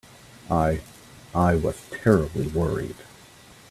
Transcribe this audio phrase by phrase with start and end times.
[0.49, 2.95] I—I was terribly worried.